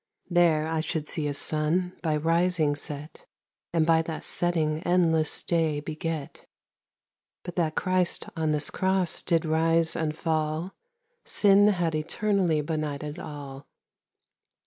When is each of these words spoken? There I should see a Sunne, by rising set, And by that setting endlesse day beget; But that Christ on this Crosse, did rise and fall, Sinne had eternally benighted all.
There 0.31 0.67
I 0.67 0.79
should 0.79 1.07
see 1.07 1.27
a 1.27 1.33
Sunne, 1.35 1.93
by 2.01 2.17
rising 2.17 2.75
set, 2.75 3.27
And 3.71 3.85
by 3.85 4.01
that 4.01 4.23
setting 4.23 4.81
endlesse 4.81 5.45
day 5.45 5.79
beget; 5.79 6.47
But 7.43 7.55
that 7.57 7.75
Christ 7.75 8.25
on 8.35 8.49
this 8.49 8.71
Crosse, 8.71 9.21
did 9.21 9.45
rise 9.45 9.95
and 9.95 10.15
fall, 10.15 10.73
Sinne 11.23 11.73
had 11.73 11.93
eternally 11.93 12.61
benighted 12.61 13.19
all. 13.19 13.67